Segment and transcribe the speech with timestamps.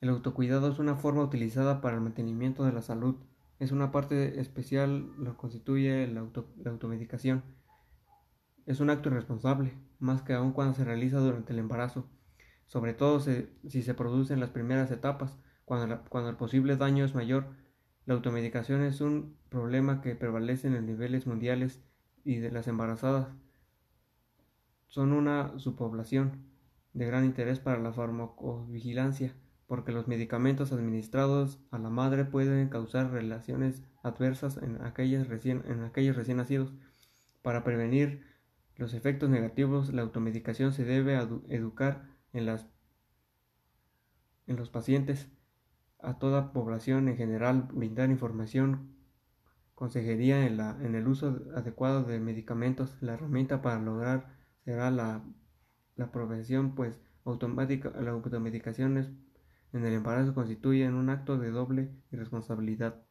[0.00, 3.16] El autocuidado es una forma utilizada para el mantenimiento de la salud.
[3.58, 6.26] Es una parte especial lo constituye la,
[6.62, 7.42] la automedicación.
[8.66, 12.06] Es un acto irresponsable, más que aún cuando se realiza durante el embarazo,
[12.66, 17.14] sobre todo si se produce en las primeras etapas, cuando, cuando el posible daño es
[17.14, 17.48] mayor.
[18.06, 21.82] La automedicación es un problema que prevalece en los niveles mundiales
[22.24, 23.28] y de las embarazadas
[24.88, 26.44] son una subpoblación
[26.94, 29.34] de gran interés para la farmacovigilancia,
[29.68, 35.84] porque los medicamentos administrados a la madre pueden causar relaciones adversas en, aquellas recién, en
[35.84, 36.72] aquellos recién nacidos.
[37.42, 38.24] Para prevenir
[38.76, 41.16] los efectos negativos, la automedicación se debe
[41.50, 42.66] educar en, las,
[44.46, 45.28] en los pacientes,
[46.00, 48.96] a toda población en general, brindar información,
[49.74, 55.24] consejería en, la, en el uso adecuado de medicamentos, la herramienta para lograr será la,
[55.94, 59.28] la profesión, pues automática, la automedicación
[59.72, 63.02] en el embarazo constituye un acto de doble irresponsabilidad.